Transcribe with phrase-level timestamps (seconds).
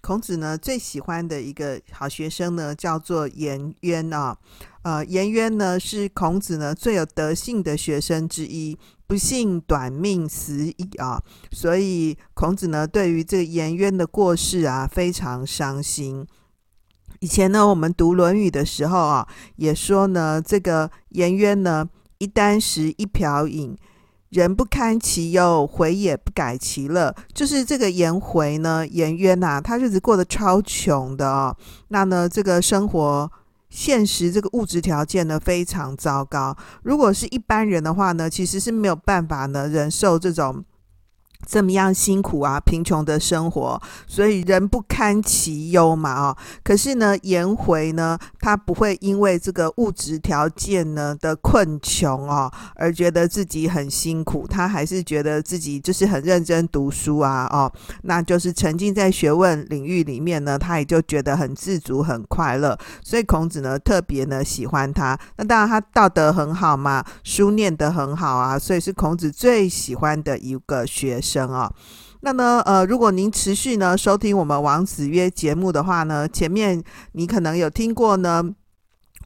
[0.00, 4.36] 孔子呢最喜欢的一个好学生呢，叫做颜渊啊。
[4.82, 11.22] 呃，颜渊呢是孔子呢最有德性的学生之一，不幸短命死矣啊。
[11.50, 16.26] 所以孔子呢对于这个颜渊的过世啊非常伤心。
[17.20, 21.86] 以前呢我们读《论语》的时候啊，也说呢这个颜渊呢
[22.18, 23.76] 一簞食一瓢饮。
[24.30, 27.14] 人不堪其忧，回也不改其乐。
[27.32, 31.56] 就是这个颜回呢，颜渊呐，他日子过得超穷的哦。
[31.88, 33.30] 那呢，这个生活
[33.70, 36.56] 现实，这个物质条件呢，非常糟糕。
[36.82, 40.64] 如果是一般人的话呢，其实是没有办法呢忍受这种。
[41.46, 46.36] 这么样辛苦啊，贫穷的生活，所以人不堪其忧嘛，哦。
[46.64, 62.76] 可是呢，颜回呢，他不会因为这个物质条件呢的困穷哦，而觉得自己很辛苦，他还是觉得自己就是很认真读书啊，哦，那就是沉浸在学问领域里面呢，他也就觉得很自足、很快乐。
[63.02, 65.18] 所以孔子呢，特别呢喜欢他。
[65.36, 71.22] 那当然，他道德很好嘛，书念得很好啊，所以是孔子最喜欢的一个学。
[71.28, 71.70] 生啊，
[72.20, 76.82] 那呢，呃，如果您持续呢收听我们王子约节目的话呢，前面
[77.12, 78.42] 你可能有听过呢，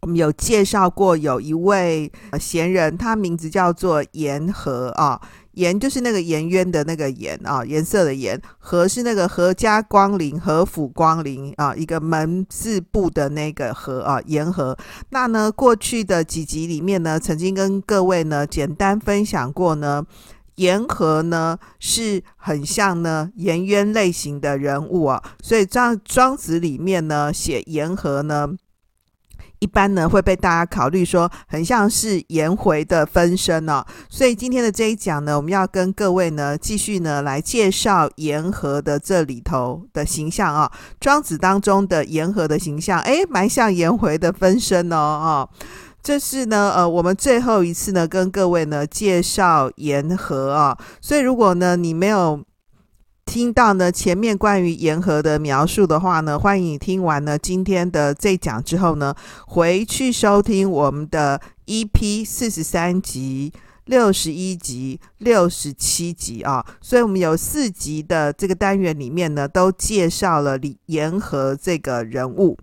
[0.00, 5.20] 我们有介绍过有一位贤人，他名字叫做颜和啊，
[5.52, 14.76] 颜就是那个颜渊的那个颜啊，颜色的颜，和是那个阖家光临、阖府光临啊，一个门字部的那个和啊，颜和。
[15.10, 20.04] 那呢，过去的几集里面呢，曾经跟各位呢简单分享过呢。
[20.56, 28.48] 颜和呢是很像呢颜渊类型的人物啊，所以在庄子里面呢写颜和呢，
[29.60, 33.84] 一般呢会被大家考虑说很像是颜回的分身哦。
[34.10, 40.70] 所以今天的这一讲呢，我们要跟各位呢继续呢来介绍颜和的这里头的形象啊。
[41.00, 45.48] 庄子当中的颜和的形象，诶，蛮像颜回的分身哦，哦
[46.02, 50.76] 这是呢，呃，我们最后一次呢，跟各位呢介绍颜和啊。
[51.00, 52.42] 所以，如果呢你没有
[53.24, 59.14] 听到呢前面关于颜和的描述的话呢，欢迎你听完呢今天的这讲之后呢，
[59.46, 63.52] 回去收听我们的 EP 四十三集、
[63.84, 66.66] 六十一集、六十七集啊。
[66.80, 72.58] 所以，我们有四集的这个单元里面呢，都介绍了李颜和这个人物。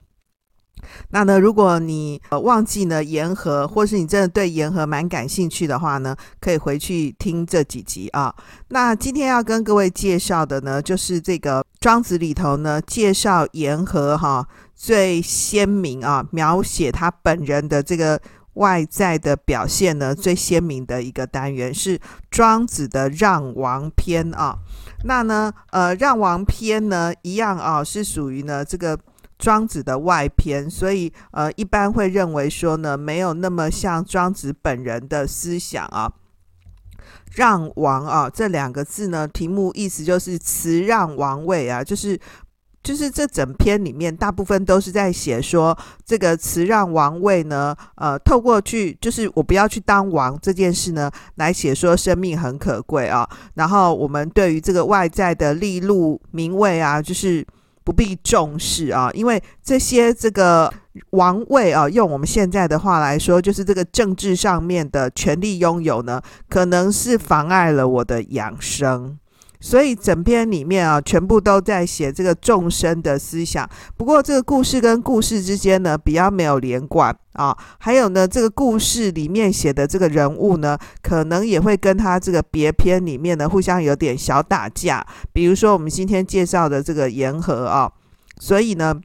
[1.10, 8.34] 那呢，如果你呃忘记呢言和，或是你真的对言和蛮感兴趣的话呢，可以回去听这几集啊。
[8.70, 18.20] 那今天要跟各位介绍的呢，就是这个庄子里头呢介绍言和哈最鲜明啊，描写他本人的这个
[18.54, 24.58] 外在的表现呢最鲜明的一个单元是庄子的让王篇啊。
[25.06, 28.98] 那呢呃让王篇呢一样啊是属于呢这个。
[29.40, 36.12] 庄子的外篇，所以呃，一般会认为说呢，没有那么像庄子本人的思想啊。
[37.36, 42.20] 让王啊，这两个字呢，题目意思就是辞让王位啊，就是
[42.84, 53.30] 就是这整篇里面大部分都是在写说这个辞让王位呢，呃，透过去就是我不要去当王这件事呢，来写说生命很可贵啊。
[53.54, 57.48] 然后我们对于这个外在的利禄名位啊，就是。
[57.90, 60.72] 不必重视啊，因为这些这个
[61.10, 69.18] 王位啊，用我们现在的话来说，就是这个政治上面的权力拥有呢，可能是妨碍了我的养生。
[69.60, 73.70] 所以整篇里面啊，全部都在写这个众生的思想。
[73.98, 77.58] 不过这个故事跟故事之间呢，比较没有连贯啊。
[77.80, 85.06] 还有呢，这个故事里面写的这个人物呢，可能也会跟他这个别篇里面呢，互相有点小打架。
[85.34, 87.92] 比如说我们今天介绍的这个言和啊，
[88.40, 89.00] 所以呢。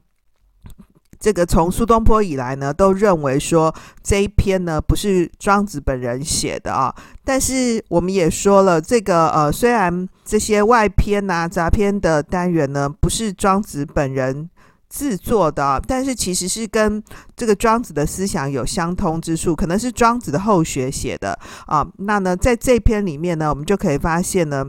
[1.19, 3.73] 这个从苏东坡以来呢，都认为说
[4.03, 6.93] 这一篇呢不是庄子本人写的啊。
[7.23, 14.49] 但是我们也说了，这个呃，虽然这些外篇呐、杂篇的单元呢不是庄子本人
[14.89, 17.03] 制作的，啊但是其实是跟
[17.35, 21.87] 这个庄子的思想有相通之处，可能是庄子的后学写的啊。
[21.97, 24.65] 那呢，在这篇里面呢，我们就可以发现呢，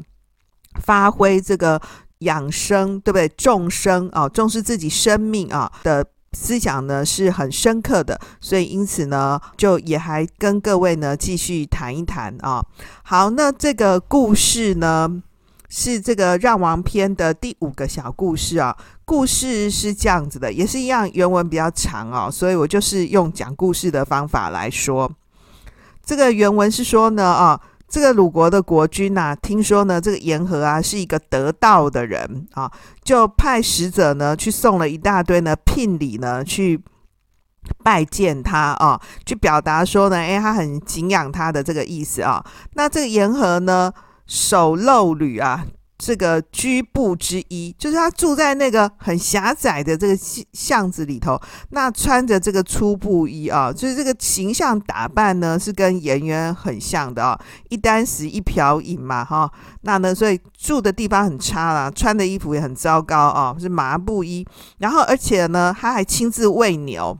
[0.81, 1.81] 发挥这个
[2.21, 3.29] 养生，对不对？
[3.29, 6.07] 众生啊，重视自己生命啊的。
[6.39, 12.63] 思想呢是很深刻的，所以因此呢，就也还跟各位呢继续谈一谈啊。
[13.03, 15.23] 好，那这个故事呢
[15.71, 18.77] 是这个《让王篇》的第五个小故事啊。
[19.07, 25.11] 故事是这样子的，也是一样，原文比较长啊，所以我就是用讲故事的方法来说。
[26.05, 27.61] 这个原文是说呢啊。
[27.89, 32.71] 这个鲁国的国君呐、啊，听说呢，这个颜和啊是一个得道的人啊，
[33.05, 36.83] 就派使者呢去送了一大堆呢聘礼呢去
[37.83, 42.45] 拜见他啊，去表达说呢，哎，他很敬仰他的这个意思啊。
[42.75, 43.93] 那这个颜和呢，
[44.27, 45.67] 守陋履啊。
[45.99, 50.17] 这个居部之一，就是他住在那个很狭窄的这个
[50.53, 51.41] 巷子里头，
[51.71, 57.39] 那穿着这个粗布衣啊，就是这个形象打扮呢，是跟颜渊很像的啊。
[57.71, 59.51] 一箪食，一瓢饮嘛，哈，
[59.83, 64.47] 那呢，所以住的地方很差啦，穿的衣服也很糟糕啊，是麻布衣，
[64.79, 67.19] 然后而且呢，他还亲自喂牛。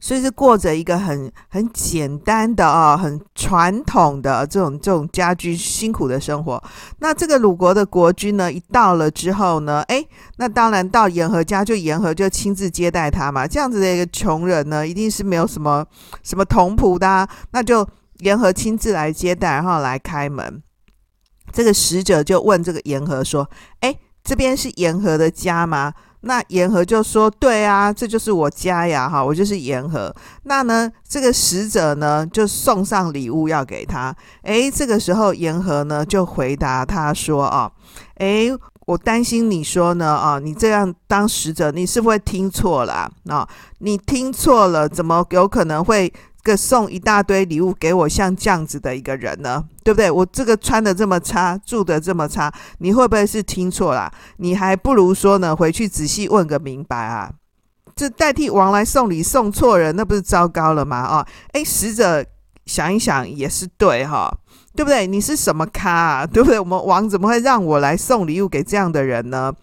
[0.00, 6.62] 所以是过着一个很很简单的啊，很传统的这种这种家居辛苦的生活。
[6.98, 10.04] 那这个鲁国的国君呢，一到了之后呢，哎，
[10.36, 13.46] 那当然到言和家，就言和就亲自接待他嘛。
[13.46, 15.84] 这样子的一个穷人呢，一定是没有什么
[16.22, 17.86] 什么同仆的啊，那就
[18.18, 20.62] 言和亲自来接待，然后来开门。
[21.52, 23.48] 这个使者就问这个言和说
[23.80, 25.92] ：“哎，这边是言和的家吗？”
[26.26, 30.14] 那言和就说：“对啊，这就是我家呀，哈，我就是言和。
[30.44, 34.14] 那呢，这个使者呢，就送上礼物要给他。
[34.42, 37.70] 诶，这个时候言和呢，就回答他说：啊，
[38.16, 38.50] 诶，
[38.86, 43.48] 我担心你说呢，啊，你这样当使者，你是不是会听错了啊？
[43.78, 46.12] 你听错了，怎么有可能会？”
[46.44, 50.10] 个送一大堆礼物给我，像这样子的一个人呢，对不对？
[50.10, 54.12] 我这个穿的这么差，住的这么差，你会不会是听错了？
[54.36, 57.32] 你还不如说呢，回去仔细问个明白啊！
[57.96, 60.98] 这代替王来送礼送错人，那不是糟糕了吗？
[60.98, 62.22] 啊，诶，使者
[62.66, 64.30] 想一想也是对哈，
[64.76, 65.06] 对不对？
[65.06, 66.26] 你是什么咖啊？
[66.26, 66.60] 对不对？
[66.60, 69.54] 我们王怎么会让我来送礼物给这样的人呢？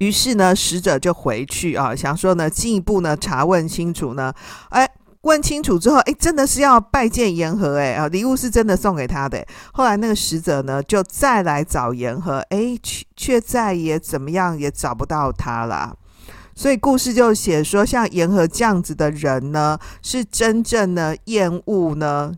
[0.00, 4.34] 于是呢，使者就回去啊，想说呢，进一步呢查问清楚呢，
[4.72, 4.89] 诶。
[5.22, 9.46] 问清楚之后，哎，真的是要拜见言和，哎啊，礼物是真的送给他的。
[9.72, 15.96] 后来那个使者呢，就再来找言和，哎，却却再也怎么样也找不到他了。
[16.54, 22.32] 所以故事就写说，像言和这样子的人呢，是真正的厌恶呢，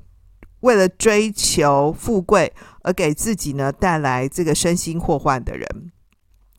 [0.61, 2.53] 为了追求富贵
[2.83, 5.93] 而给自己呢带来这个身心祸患的人。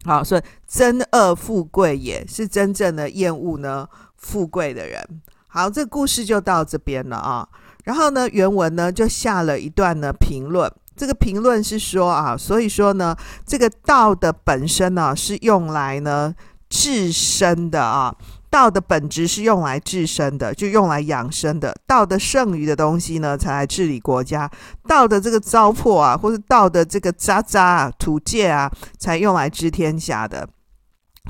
[0.06, 5.22] 好，所以真恶富贵也是真正的厌恶呢富贵的人。
[5.56, 7.48] 好，这个故事就到这边了啊。
[7.84, 10.72] 然后呢，原文呢就下了一段呢评论。
[10.98, 13.16] 这个评论是说啊，所以说呢，
[13.46, 16.34] 这个道的本身呢是用来呢
[16.68, 18.16] 治身的啊。
[18.50, 21.76] 道的本质是用来治身的，就用来养生的。
[21.86, 24.50] 道的剩余的东西呢，才来治理国家。
[24.88, 30.50] 道的这个糟粕啊，或是道的这个渣渣啊、土芥啊，才用来治天下的。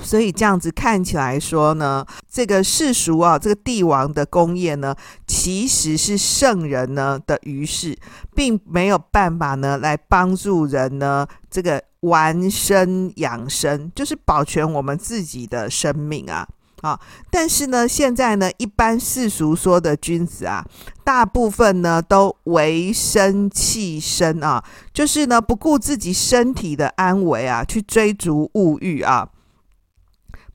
[0.02, 4.96] 所以这样子看起来说呢，这个世俗啊，这个帝王的功业呢，
[5.28, 7.98] 其实是圣人呢的余事，
[8.36, 16.48] 并没有办法呢来帮助人呢这个完身养生，就是保全我们自己的生命啊
[16.82, 17.00] 啊！
[17.30, 20.66] 但是呢，现在呢，一般世俗说的君子啊，
[21.04, 29.30] 大部分呢都为身弃身啊，就是呢不顾自己身体的安危啊，去追逐物欲啊。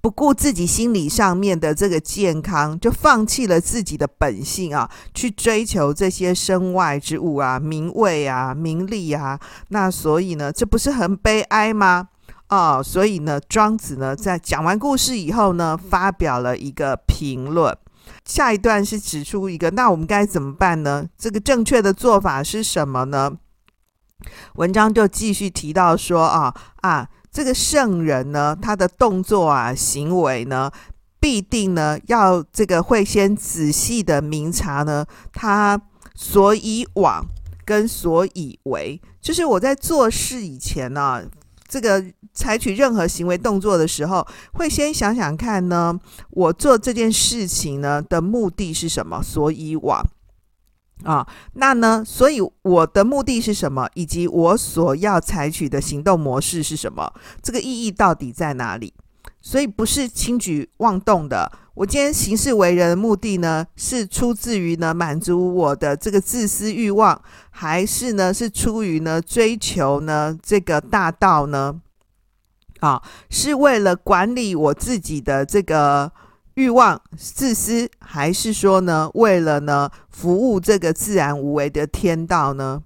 [0.00, 9.38] 不顾自己心理上面的这个健康，就放弃了自己的本性啊，去追求这些身外之物啊，名位啊，名利啊。
[9.68, 12.08] 那所以呢，这不是很悲哀吗？
[12.48, 17.76] 哦，所以呢，庄子呢在讲完故事以后呢，发表了一个评论。
[18.24, 21.06] 下一段是指出一个，那我们该怎么办呢？
[21.18, 23.32] 这个正确的做法是什么呢？
[24.54, 27.08] 文章就继续提到说啊啊。
[27.38, 30.68] 这个圣人呢，他的动作啊、行为呢，
[31.21, 35.80] 必定呢要这个会先仔细的明察呢，他
[36.16, 37.25] 所以往
[37.64, 41.23] 跟所以为，就是我在做事以前呢、
[41.68, 42.04] 这个
[42.35, 45.97] 采取任何行为动作的时候，会先想想看呢，
[46.30, 50.04] 我做这件事情呢的目的是什么，所以往。
[51.04, 52.02] 啊，那呢？
[52.04, 53.88] 所以我的目的是什么？
[53.94, 57.12] 以及我所要采取的行动模式是什么？
[57.40, 58.92] 这个意义到底在哪里？
[59.40, 61.50] 所以不是轻举妄动的。
[61.74, 71.80] 我今天行事为人的目的呢，是出自于呢满足我的这个自私欲望，还是呢是出于呢追求呢这个大道呢？
[72.80, 73.00] 啊，
[73.30, 76.10] 是为了管理我自己的这个。
[76.58, 82.82] 欲望、自私，还是说呢，为了呢服务这个自然无为的天道呢？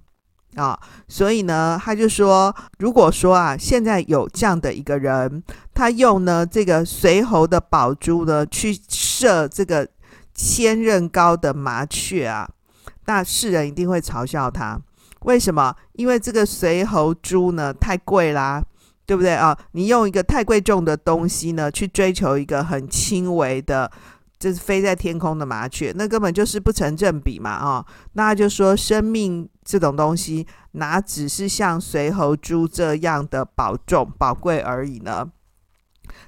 [0.53, 5.41] 啊，所以呢，他就说，如果说啊，现在有这样的一个人，
[5.73, 9.89] 他用呢这个随侯的宝珠呢去射这个
[10.35, 12.47] 千仞高的麻雀啊，
[13.07, 14.79] 那世人一定会嘲笑他。
[15.21, 15.75] 为什么？
[15.93, 18.61] 因为这个随侯珠呢太贵啦，
[19.05, 19.57] 对不对啊？
[19.71, 23.91] 你用一个太贵重的东西呢去追求一个很轻微的。
[24.39, 27.49] 就是飞在天空的麻雀，那根本就是不成正比嘛！
[27.49, 35.29] 啊，那就说生命这种东西，哪只是像随侯珠这样的宝重宝贵而已呢？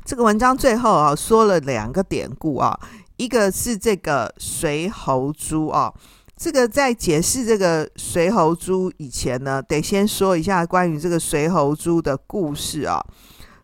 [0.05, 2.79] 这个文章最后啊，说了两个典故啊，
[3.17, 5.93] 一个是这个随侯珠啊，
[6.35, 13.03] 这个在解释这个随侯珠以前呢，得先说一下关于这个随侯珠的故事啊。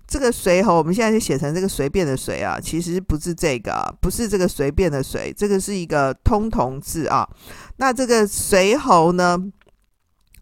[0.07, 7.25] 这个随侯，我们现在就写成这个随便的随啊，其实不是这个，不是这个随便的随，这个是一个通同字啊。
[7.77, 9.37] 那这个随侯呢，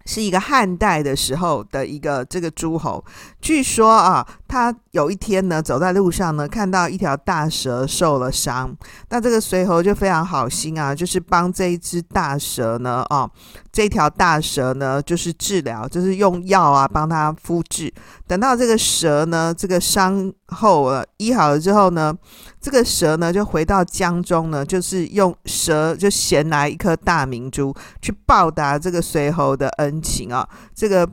[0.06, 3.06] 是一个汉代的时候的一个这个诸侯，
[3.40, 8.76] 据说啊，他有一天呢，走在路上呢，看到一条大蛇受了伤，
[9.10, 13.30] 那这个随侯就非常好心啊，就是帮这一只大蛇呢，啊，
[13.72, 17.94] 这条大蛇呢，就是治疗，就是用药啊帮他敷治。
[18.26, 22.12] 等到这个蛇呢，这个伤后了医好了之后呢，
[22.60, 30.50] 这个蛇呢就回到江中呢，就是用蛇就衔来一颗大明珠去报答这个随侯的恩情啊。
[30.74, 31.08] 这个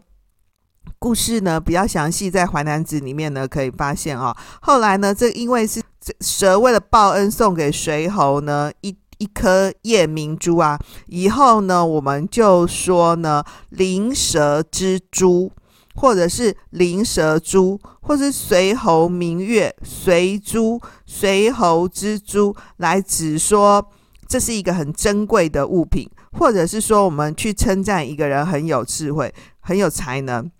[0.98, 4.36] 故事呢比较详细，在《淮南子》里面呢可以发现啊。
[4.60, 5.82] 后来呢，这因为是
[6.20, 15.52] 蛇为了报恩送给随侯呢一一颗夜明珠啊，以后呢我们就说呢灵蛇之珠。
[15.98, 23.82] 或者是灵蛇珠，或是随侯明月、随珠、随侯之珠，来指说
[24.28, 30.50] 这是一个很珍贵的物品，或者是说我们去称赞一个人很有智慧、很有才能。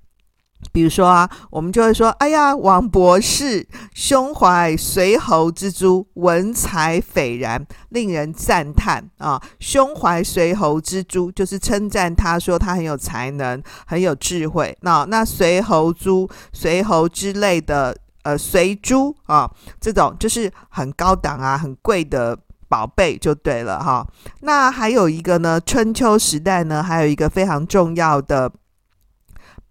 [0.72, 14.76] 比如说啊，我们就会说：“哎呀，王博士胸怀随侯之珠，文采斐然，令人赞叹啊！”胸怀随侯之珠，就是称赞他说他很有才能、很有智慧。
[14.80, 22.36] 那那随侯珠、随侯之类的呃随珠啊，这种就是很高档啊、很贵的
[22.68, 24.06] 宝贝就对了哈。
[24.40, 28.50] 那还有一个呢，春秋时代呢，还有一个非常重要的。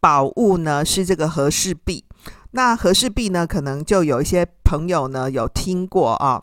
[0.05, 2.03] 宝物呢是这个和氏璧，
[2.51, 6.39] 那和氏璧呢，可能就有一些朋友呢有听过啊，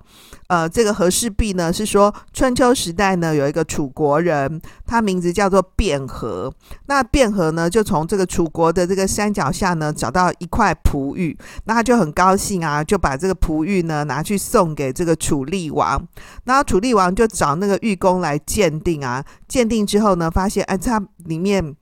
[0.48, 6.52] 呃，这个和氏璧呢是说春秋时代呢有一个楚国人，他名字叫做卞和，
[6.86, 16.04] 那卞和呢就从这个楚国的这个山脚下呢找到一块璞玉，那他就很高兴啊，就把这个璞玉呢拿去送给这个楚厉王，
[16.46, 21.76] 那楚厉王就找那个玉工来鉴定啊，鉴定之后呢发现哎，它里面。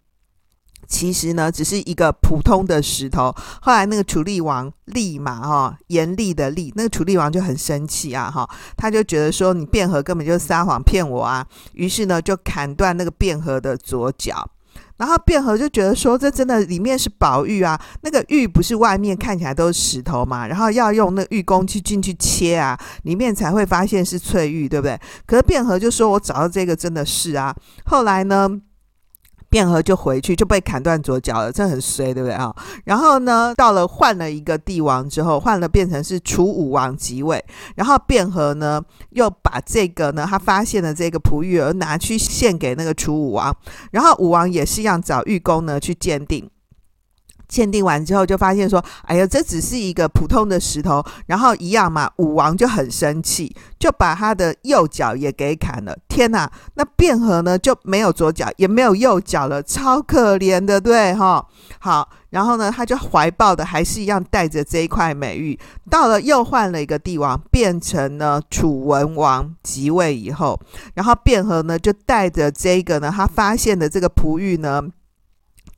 [0.91, 3.33] 其实呢，只是一个普通的石头。
[3.63, 14.51] 后来那个楚厉王厉嘛，哈，严厉的厉，那个楚厉王就很生气啊，哈，他就觉得说你卞和根本就撒谎骗我啊，于是呢就砍断那个卞和的左脚。
[14.97, 25.01] 然后卞和就觉得说，这真的里面是宝玉啊，那个玉不是外面看起来都是石头嘛，然后要用那玉工去进去切啊，里面才会发现是翠玉，对不对？
[25.25, 27.55] 可是卞和就说，我找到这个真的是啊。
[27.87, 28.47] 后来呢，
[29.51, 32.55] 卞和就回去就被砍断左脚了，这很衰，对不对啊？
[32.85, 38.81] 然后呢，到了换了一个帝王之后，换了变成是楚武王即位，然后卞和呢
[39.11, 43.55] 又把这个呢他发现的这个璞玉而拿去献给那个楚武王，
[43.91, 46.49] 然后武王也是一样找玉工呢去鉴定。
[47.51, 55.95] 鉴定完之后，就发现说：“哎呀，这只是一个普通的石头。”然后一样嘛，武王就很生气，就把他的右脚也给砍了。
[56.09, 61.45] 天哪，那卞和呢就没有左脚，也没有右脚了，超可怜的，对哈？
[61.81, 65.59] 好，然后呢，他就怀抱的还是一样带着这一块美玉，
[65.91, 70.61] 到了又换了一个帝王，变成了楚文王即位以后，
[70.95, 74.85] 然后卞和呢就带着这个呢，他发现的这个璞玉呢。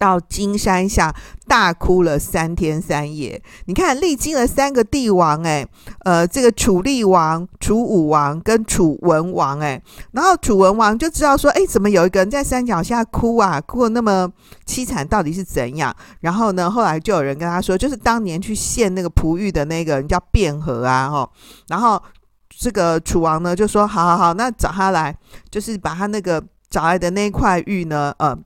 [0.02, 1.14] 到金山下
[1.47, 3.40] 大哭了三天三夜。
[3.66, 5.64] 你看，历经了三个帝王，哎，
[6.00, 9.80] 呃，这个楚厉王、楚武王跟楚文王，哎，
[10.11, 13.61] 然后楚文王就知道说，哎，怎么有一个人在山脚下哭啊？
[13.61, 14.28] 哭得那么
[14.66, 15.94] 凄惨，到底是怎样？
[16.18, 21.30] 然后呢，后来就有人跟他说，就是当年去献那个璞玉的那个人叫卞和啊，哈。
[21.68, 22.02] 然后
[22.49, 25.16] 这个楚王呢就说，好好好，那找他来，
[25.49, 28.37] 就是把他那个找来的那块玉呢，呃。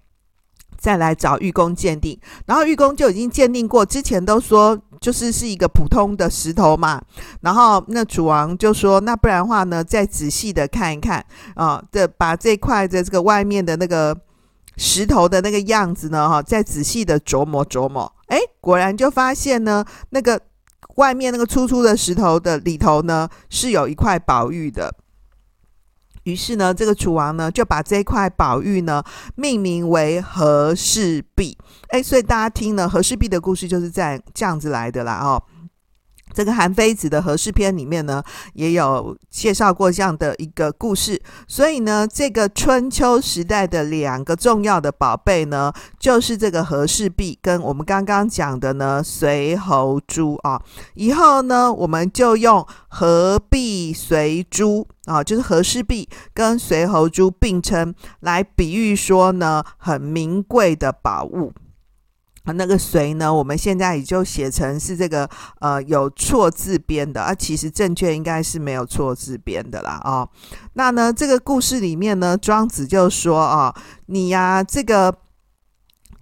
[0.87, 7.03] 再来找玉工鉴定，然后玉工就已经鉴定过，之前都说就是是一个普通的石头嘛。
[7.41, 11.27] 然后那楚王就说：“那不然的话呢，再仔细的看一看
[11.57, 14.17] 啊，这把这块的这个外面的那个
[14.77, 18.13] 石头的那个样子呢，哈，再仔细的琢磨琢磨。
[18.29, 20.41] 哎，果然就发现呢，那个
[20.99, 24.95] 外面那个粗粗的石头的里头呢，是有一块宝玉的。”
[26.27, 29.03] 于是呢，这个楚王呢就把这块宝玉呢
[29.37, 31.57] 命名为和氏璧。
[31.91, 35.41] 哎，所以大家听呢和氏璧的故事，就是在这样子来的啦哦。
[36.37, 41.19] 这个韩非子的《和氏篇》里面呢，也有介绍过这样的一个故事。
[41.49, 50.61] 所以呢，这个春秋时代的两个重要的宝贝呢，就是这个和氏璧跟我们刚刚讲的呢随侯珠啊。
[50.93, 61.55] 以后呢，我们就用和璧随珠啊，就是和氏璧跟随侯珠并称，来比喻说呢，很名贵的宝物。
[62.53, 63.33] 那个“谁”呢？
[63.33, 65.29] 我们现在也就写成是这个
[65.61, 70.29] 呃有错字边的啊，其实正确应该是没有错字边的啦哦。
[70.75, 73.75] 那呢，这个故事里面呢，庄子就说啊、哦，
[74.07, 75.15] 你呀、这个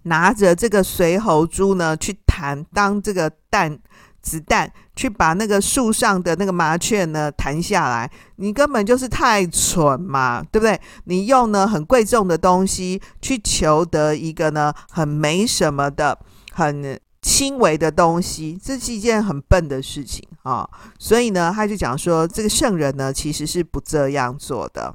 [0.02, 3.78] 拿着这个随侯珠呢，去弹当这个蛋。
[4.25, 10.81] 子弹去把那个树上的那个麻雀呢弹下来，你根本就是太蠢嘛，对不对？
[11.04, 16.19] 你用呢很贵重的东西去求得一个呢很没什么的、
[16.52, 24.95] 很轻微的东西，这是一件很笨的事情啊、所以呢，他就讲说，这个圣人呢其实是不这样做的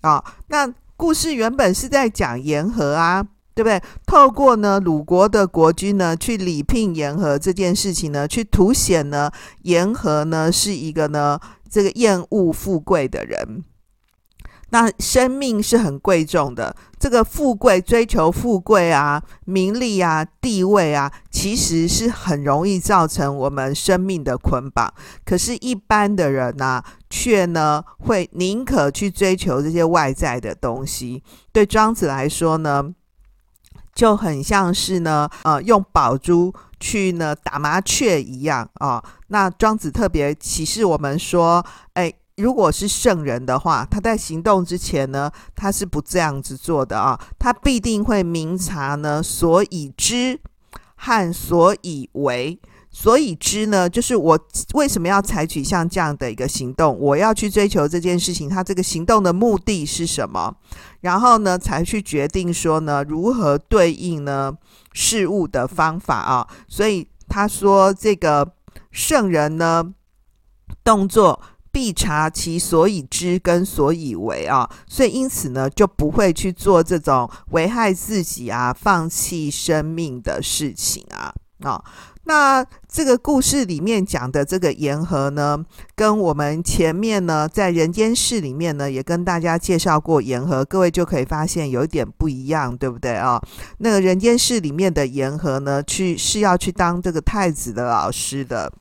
[0.00, 3.26] 啊、那故事原本是在讲言和啊。
[3.56, 3.82] 对不对？
[4.04, 9.30] 透过呢鲁国的国君呢去礼聘言和这件事情呢，去凸显呢
[9.62, 13.64] 言和呢是一个呢这个厌恶富贵的人。
[14.68, 24.92] 那生命是很贵重的，这个富贵追求富贵啊、名利啊、地位啊，其实是很容易造成我们生命的捆绑。
[25.24, 31.22] 可是，一般的人呢、却呢会宁可去追求这些外在的东西。
[31.52, 32.92] 对庄子来说呢。
[33.96, 50.38] 就很像是呢，呃，用宝珠去呢打麻雀一样啊、那庄子特别启示我们说，哎，如果是圣人的话，他在行动之前呢，他是不这样子做的啊、他必定会明察呢所以知
[50.94, 52.60] 和所以为。
[52.98, 54.40] 所以知呢，就是我
[54.72, 56.98] 为什么要采取像这样的一个行动？
[56.98, 60.56] 我要去追求这件事情，他这个行动的目的是什么？
[61.02, 64.50] 然后呢，才去决定说呢，如何对应呢
[64.94, 66.48] 事物的方法啊。
[66.68, 68.54] 所以他说，这个
[68.90, 69.92] 圣人呢，
[70.82, 71.38] 动作
[71.70, 74.70] 必察其所以知跟所以为啊。
[74.88, 81.84] 所以因此呢，就不会去做这种危害自己啊、放弃生命的事情啊啊。
[82.28, 93.40] 那这个故事里面讲的这个言和呢，跟我们前面呢在人间世里面呢，也跟大家介绍过言和，各位就可以发现有一点不一样，对不对啊？
[93.78, 98.72] 那个人间世里面的言和呢，去是要去当这个太子的老师的。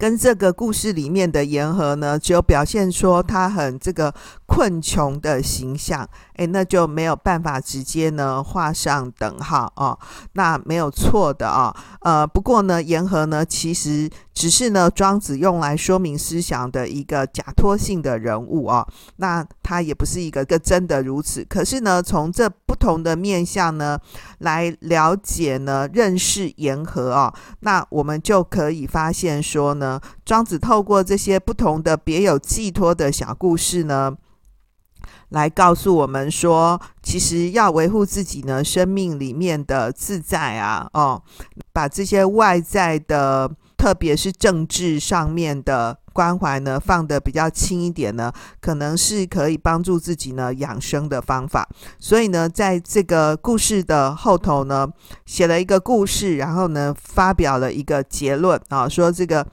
[0.00, 4.14] 跟这个故事里面的言和呢，只有表现出他很这个
[4.46, 9.98] 困穷的形象，诶，那就没有办法直接呢画上等号哦，
[10.32, 21.44] 那没有错的啊、哦，呃，不过呢，言和呢其实只是呢庄子用来说明思想的一个假托性的人物、哦，那他也不是一个个真的如此。
[21.44, 23.98] 可是呢，从这不同的面向呢
[24.38, 29.89] 来了解呢认识言和、哦，那我们就可以发现说呢。
[30.24, 34.14] 庄子透过这些不同的别有寄托的小故事呢，
[35.30, 41.22] 来告诉我们说，其实要维护自己呢生命里面的自在啊，哦，
[41.72, 51.66] 把这些外在的，特别是政治上面的关怀呢，放得比较轻一点呢，可能是可以帮助自己呢养生的方法。
[51.98, 54.86] 所以呢，在这个故事的后头呢，
[55.24, 59.46] 写了一个故事，然后呢，发表了一个结论啊，说这个。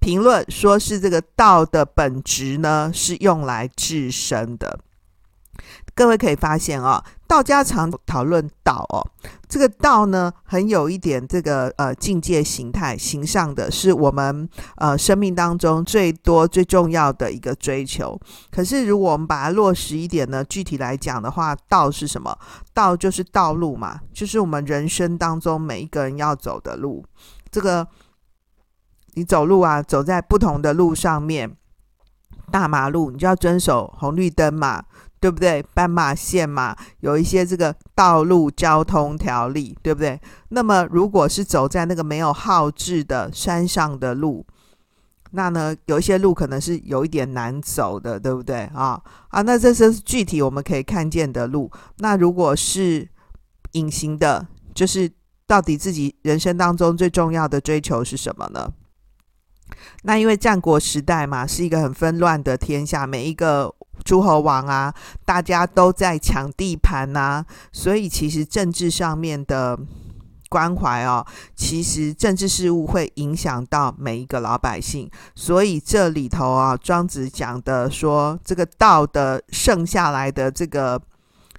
[0.00, 4.80] 评论说是这个道的本质呢，是用来治身的。
[5.94, 9.04] 各位可以发现啊、哦，道家常讨论道哦，
[9.46, 18.18] 这个道呢，很有一点这个呃境界形态形上的是我们呃生命当中最多最重要的一个追求。
[18.50, 22.34] 可是如果我们把它落实一点呢，具体来讲的话，道是什么？
[22.72, 27.04] 道就是道路嘛，就是我们人生当中每一个人要走的路。
[27.50, 27.86] 这个。
[29.14, 31.56] 你走路啊，走在不同的路上面，
[32.50, 34.84] 大马路你就要遵守红绿灯嘛，
[35.20, 35.62] 对不对？
[35.74, 40.20] 斑马线嘛，有一些这个道路交通条例，对不对？
[40.48, 44.44] 那么如果是走在那个没有号志的山上的路，
[45.32, 49.00] 那呢，有一些路可能是有一点难走的，对不对啊？
[49.28, 51.70] 啊，那这是具体我们可以看见的路。
[51.98, 53.08] 那如果是
[53.72, 54.44] 隐形的，
[54.74, 55.08] 就是
[55.46, 58.72] 到底自己人生当中最重要的追求是什么呢？
[60.02, 63.74] 那因为战国时代嘛，是一个很纷乱的天下，每一个。
[64.02, 64.94] 诸侯王啊，
[65.26, 69.78] 大家都在抢地盘呐、所以其实政治上面的
[70.48, 71.22] 关怀哦，
[71.54, 75.08] 其实政治事务会影响到每一个老百姓。
[75.34, 80.98] 所以这里头啊，庄子讲的说，这个道的剩下来的这个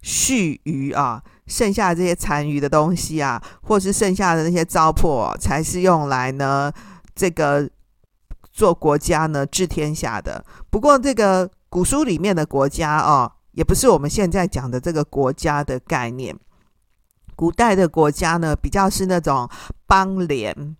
[0.01, 6.71] 絮余啊，剩下这些残余的东西啊，或是剩下的那些糟粕、才是用来呢
[7.13, 7.69] 这个
[8.51, 10.45] 做国家呢治天下的。
[10.69, 11.49] 不过这个。
[11.71, 16.37] 古书里面的国家哦，也不是我们现在讲的这个国家的概念。
[17.33, 19.49] 古代的国家呢，比较是那种
[19.87, 20.75] 邦联，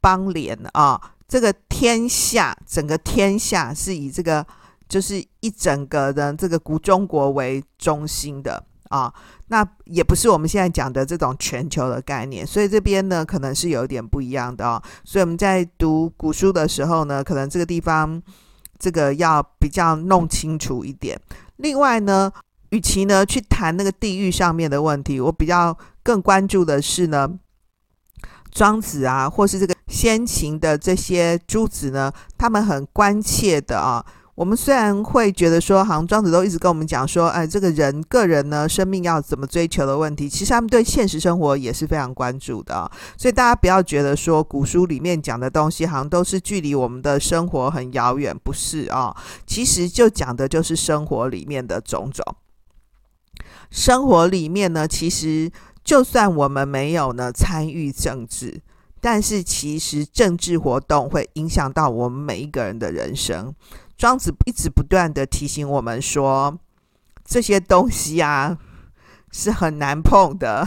[0.00, 4.46] 邦联啊、这个天下，整个天下是以这个
[4.88, 9.12] 就是一整个的这个古中国为中心的啊、
[9.48, 14.80] 那也不是我们现在讲的这种全球的概念，所以这边呢，可能是有点不一样的哦。
[15.02, 18.22] 所以我们在读古书的时候呢，可能这个地方。
[18.82, 21.20] 这个要比较弄清楚一点。
[21.56, 22.32] 另外呢，
[22.70, 27.28] 与其呢去谈那个地域上面的问题，我比较更关注的是呢，
[28.50, 34.02] 庄子啊，或是这个先秦的这些诸子呢，他们很关切的啊。
[34.40, 42.90] 我们虽然会觉得说，好像庄子都一直跟我们讲说，哎，这个人个人呢，生命要怎么追求的问题，其实他们对现实生活也是非常关注的。
[43.18, 49.16] 所以大家不要觉得说，古书里面讲的东西好像都是距离我们的生活很遥远，不是啊哦？
[49.46, 52.24] 其实就讲的就是生活里面的种种。
[53.70, 55.52] 生活里面呢，其实
[55.84, 58.62] 就算我们没有呢参与政治，
[59.02, 63.54] 但是其实政治活动会影响到我们每一个人的人生。
[64.00, 66.58] 庄子一直不断的提醒我们说，
[67.22, 68.56] 这些东西啊
[69.30, 70.66] 是很难碰的，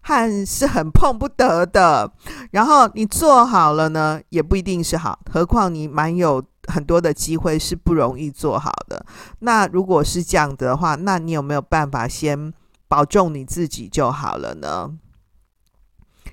[0.00, 2.10] 和是很碰不得的。
[2.52, 5.18] 然后你做好了呢，也不一定是好。
[5.30, 9.04] 何况你蛮有很多的机会是不容易做好的。
[9.40, 12.54] 那如果是这样的话，那你有没有办法先
[12.88, 14.90] 保重你自己就好了呢？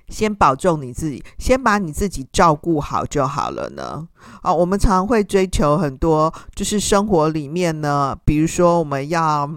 [0.10, 4.08] 先保重你自己，先把你自己照顾好就好了呢。
[4.42, 9.50] 啊，我们常会追求很多，就是生活里面呢，比如说我们要。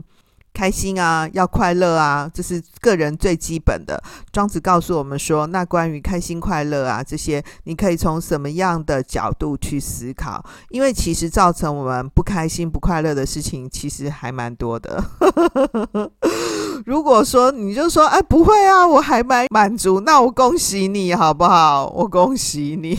[0.55, 4.03] 开心啊，要快乐啊，这是个人最基本的。
[4.31, 10.45] 庄子告诉我们说，那关于开心快乐啊这些，你可以从什么样的角度去思考？
[10.71, 15.03] 因为其实造成我们不开心、不快乐的事情，其实还蛮多的。
[16.85, 21.87] 如果说你就说，哎，不会啊，我还蛮满足，那我恭喜你好不好？
[21.89, 22.97] 我恭喜你。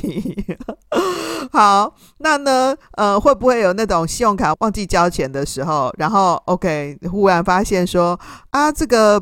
[1.51, 8.19] 好，那呢，呃，会不会有那种信用卡忘记交钱的时候，然后 OK，忽然发现说
[8.51, 9.21] 啊，这个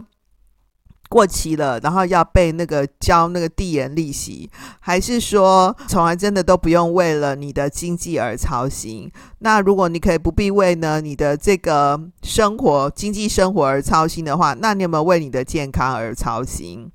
[1.10, 9.12] 过期了，然后要被那个交那个递延利息，还是说从来真的都不用为了你的经济而操心？
[9.39, 16.89] 那如果你可以不必为呢你的这个生活经济生活而操心的话，那你有没有为你的健康而操心？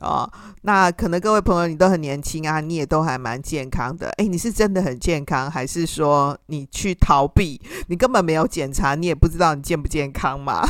[0.00, 0.28] 哦，
[0.62, 4.08] 那可能各位朋友你都很年轻啊，你也都还蛮健康的。
[4.18, 7.60] 诶，你是真的很健康，还是说你去逃避？
[7.86, 10.62] 你根本没有检查，你也不知道你健不健康嘛？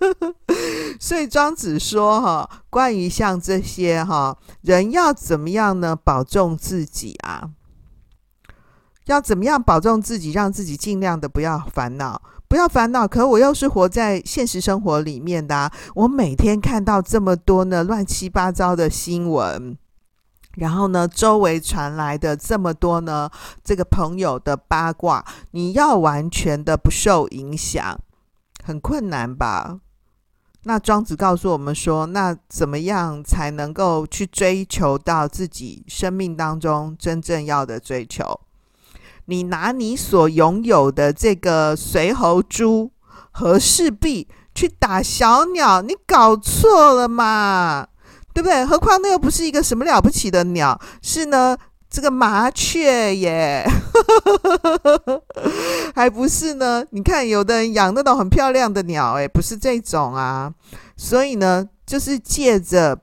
[1.00, 5.96] 所以庄子说哈，关于像这些哈，人要怎么样呢？
[5.96, 7.50] 保重自己啊，
[9.06, 12.20] 要怎么样保重自己，让自己尽量的不要烦恼。
[12.48, 19.76] 不要烦恼，可我又是活在现实生活里面的，我每天看到这么多呢乱七八糟的新闻，
[20.54, 23.28] 然后呢，周围传来的这么多呢，
[23.64, 27.98] 这个朋友的八卦，你要完全的不受影响，
[28.64, 29.80] 很困难吧？
[30.62, 38.40] 那庄子告诉我们说，那怎么样才能够去追求到自己生命当中真正要的追求？
[39.26, 42.90] 你拿你所拥有的这个随侯珠
[43.30, 47.86] 和氏璧去打小鸟，你搞错了嘛？
[48.32, 48.64] 对不对？
[48.64, 51.56] 何况那又不是一个什么了不起的鸟，是呢
[51.88, 53.66] 这个麻雀耶，
[55.94, 56.84] 还不是呢？
[56.90, 60.52] 你看有的人养那种很漂亮的鸟，哎，不是这种啊。
[60.96, 62.98] 所以呢，就是借着。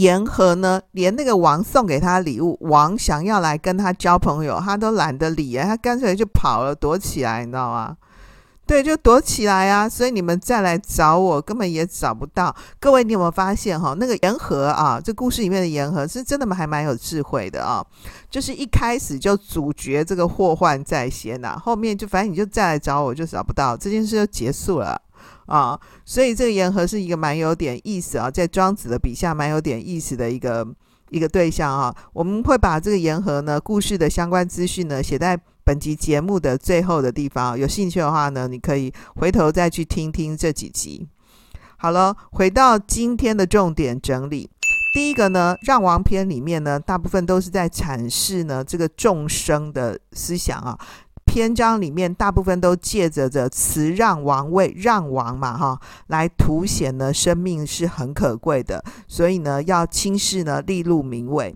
[0.00, 7.96] 言和呢，连那个王送给他礼物，王想要来跟他交朋友，他都懒得理啊，他干脆就跑了，躲起来，你知道吗？
[8.66, 9.88] 对，就躲起来啊！
[9.88, 12.54] 所以你们再来找我，根本也找不到。
[12.78, 13.96] 各位，你有没有发现哈？
[13.98, 17.84] 那个言和啊，这故事里面的言和是真的还蛮有智慧的啊。
[18.30, 25.02] 就是一开始就阻绝这个祸患在先呐、后面就反正你就再来找我，就找不到，这件事就结束了
[25.50, 25.78] 啊。
[26.06, 30.66] 所以这个言和是一个蛮有点意思啊，在庄子的笔下蛮有点意思的一个
[31.10, 31.94] 一个对象啊。
[32.14, 35.38] 我们会把这个言和呢故事的相关资讯呢写在。
[35.62, 41.06] 本集节目的最后的地方，有兴趣的话呢，你可以回头再去听听这几集。
[41.76, 44.50] 好了，回到今天的重点整理。
[44.92, 50.76] 第一个呢，《让王篇》里面呢，大部分都是在阐释呢这个众生的思想啊。
[51.30, 61.54] 篇章里面大部分都借着着辞让王位，让王嘛哈，来凸显呢生命是很可贵的，所以呢要轻视呢利禄名位。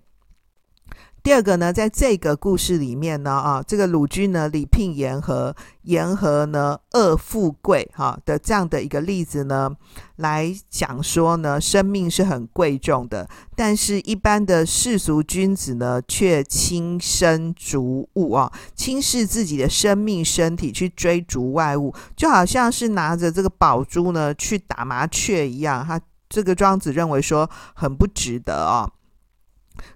[1.24, 9.70] 第二个呢，在这个故事里面呢，啊，这个鲁君呢礼聘言和，言和呢恶富贵哈的这样的一个例子呢，
[10.16, 28.90] 来讲说呢，生命是很贵重的，但是一般的世俗君子呢，却轻身逐物啊，轻视自己的生命身体去追逐外物，就好像是拿着这个宝珠呢去打麻雀一样，他这个庄子认为说很不值得啊。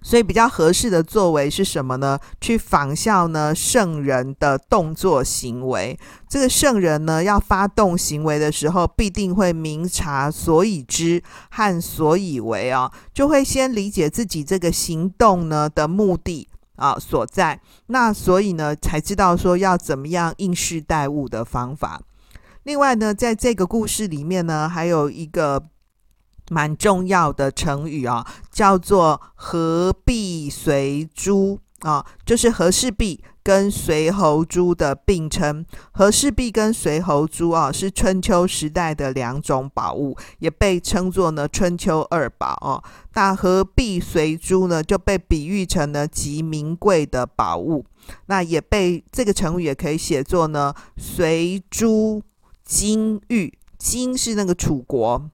[0.01, 2.19] 所以比较合适的作为是什么呢？
[2.39, 5.97] 去仿效呢圣人的动作行为。
[6.27, 17.59] 这个圣人呢要发动行为的时候，必定会明察所以知和所以为啊，就会先理解自己这个行动呢的目的啊所在。
[17.87, 22.01] 那所以呢才知道说要怎么样应试待物的方法。
[22.63, 25.63] 另外呢，在这个故事里面呢，还有一个。
[26.49, 35.65] 蛮重要的成语啊，叫做“和璧随诸”啊，就是和氏璧跟随侯诸的并称。
[35.91, 42.83] 和氏璧跟随侯诸啊，是春秋时代的两种宝物，也被称作呢春秋二宝哦。
[43.13, 47.85] 那和璧随诸呢，就被比喻成了极名贵的宝物。
[48.25, 52.21] 那也被这个成语也可以写作呢随诸
[52.65, 55.29] 金玉”，金是那个楚国。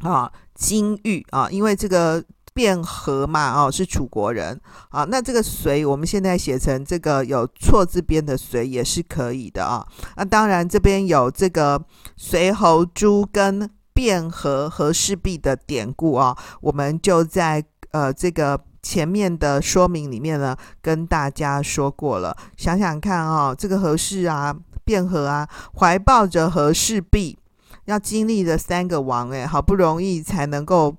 [0.00, 2.22] 啊，金玉啊，因为这个
[2.54, 4.58] 卞和嘛，哦、是楚国人
[4.90, 5.04] 啊。
[5.04, 9.86] 那这个随，我们现在写成这个有错字边的随也是可以的啊。
[10.16, 11.82] 那当然这边有这个
[12.16, 22.36] 随侯珠跟卞和和氏璧的典故啊，我们就在呃这个前面的说明里面呢，跟大家说过了。
[22.56, 24.54] 想想看啊，这个和氏啊，
[24.84, 27.38] 卞和啊，怀抱着和氏璧。
[27.86, 30.94] 要经历了三个王，哎，好不容易才能够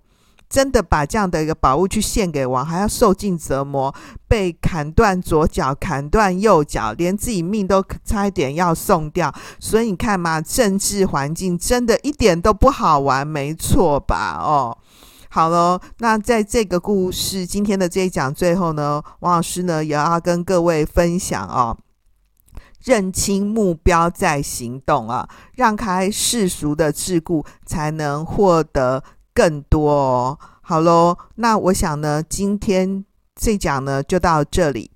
[0.50, 3.94] 真的把这样的一个宝物去献给王，还要受尽折磨，
[4.28, 9.34] 被砍断左脚，砍断右脚，连自己命都差一点要送掉。
[9.60, 14.40] 所以你看嘛，政治环境真的一点都不好玩，没错吧？
[14.42, 14.78] 哦，
[15.30, 21.78] 好喽，那在这个故事今天的这一讲最后呢，王老师呢也要跟各位分享哦。
[22.88, 30.40] 认清目标再行动啊，让开世俗的桎梏，才能获得更多哦。
[30.62, 33.04] 好喽，那我想呢，今天
[33.36, 34.90] 这讲呢就到这里，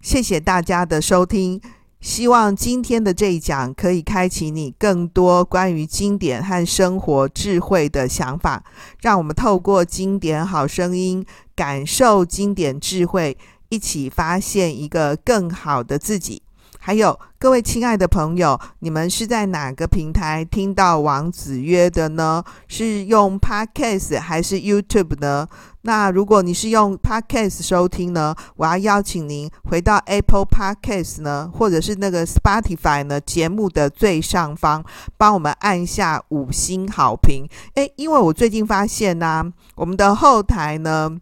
[0.00, 1.60] 谢谢大家的收听。
[2.00, 8.64] 希望今天的这一讲可以开启你更多关于经典和生活智慧的想法，
[9.02, 13.36] 让我们透过经典好声音，感受经典智慧，
[13.68, 16.40] 一起发现一个更好的自己。
[16.86, 22.44] 还有各位亲爱的朋友，你们是在哪个平台听到王子约的呢？
[22.68, 25.48] 是用 Podcast 还是 YouTube 呢？
[25.80, 34.84] 那如果你是用 Podcast 收听呢，我要邀请您回到 Apple Podcast 呢，或者是那个 Spotify 呢，节目的最上方，
[35.18, 37.48] 帮我们按下五星好评。
[37.74, 39.44] 诶，因为我最近发现呢、
[39.74, 41.18] 我们的后台呢。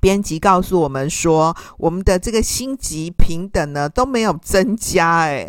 [0.00, 5.46] 编辑告诉我们说，我们的这个星级平等呢都没有增加，哎，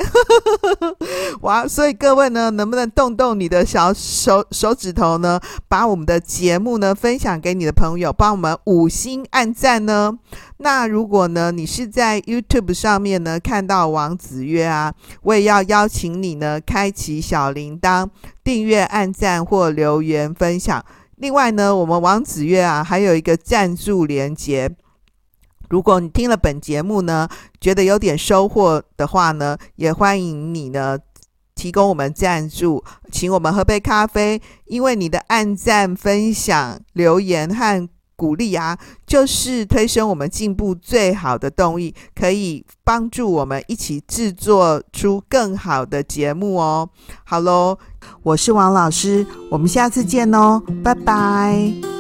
[1.41, 1.67] 哇！
[1.67, 10.17] 所以各位呢，能不能动动你的小手手指头呢，把我们的节目呢分享给你的朋友，帮我们五星按赞呢？
[10.57, 18.09] 那如果呢，你是在 YouTube 上面呢看到王子月啊，我也要邀请你呢，开启小铃铛，
[18.43, 20.83] 订阅、按赞或留言分享。
[21.19, 24.73] 另外呢，我们王子月啊，还有一个赞助连接。
[25.69, 27.27] 如果你听了本节目呢，
[27.59, 30.97] 觉得有点收获的话呢，也欢迎你呢
[31.55, 34.41] 提供我们赞助，请我们喝杯咖啡。
[34.65, 38.77] 因为你的按赞、分享、留言和鼓励啊，
[39.07, 46.89] 就是推升我们进步最好的动力，可以帮助我们一起制作出更好的节目哦。
[47.23, 47.77] 好喽，
[48.23, 51.98] 我是王老师，我们下次见哦，拜拜。